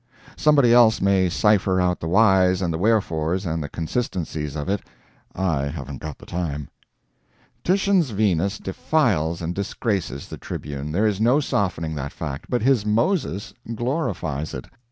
Somebody 0.35 0.73
else 0.73 0.99
may 0.99 1.29
cipher 1.29 1.79
out 1.79 1.99
the 1.99 2.07
whys 2.07 2.63
and 2.63 2.73
the 2.73 2.79
wherefores 2.79 3.45
and 3.45 3.63
the 3.63 3.69
consistencies 3.69 4.55
of 4.55 4.67
it 4.67 4.81
I 5.35 5.65
haven't 5.67 5.99
got 6.01 6.17
time. 6.27 6.69
Titian's 7.63 8.09
Venus 8.09 8.57
defiles 8.57 9.43
and 9.43 9.53
disgraces 9.53 10.27
the 10.27 10.37
Tribune, 10.37 10.91
there 10.91 11.05
is 11.05 11.21
no 11.21 11.39
softening 11.39 11.93
that 11.93 12.13
fact, 12.13 12.45
but 12.49 12.63
his 12.63 12.83
"Moses" 12.83 13.53
glorifies 13.75 14.55
it. 14.55 14.65